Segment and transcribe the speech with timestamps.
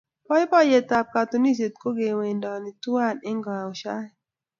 [0.27, 4.09] boiboiyet ab katunisiet kiwendonu twaii eng koashoet